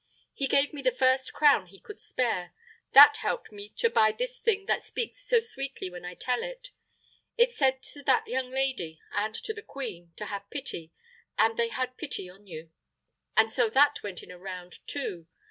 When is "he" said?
0.33-0.47, 1.67-1.79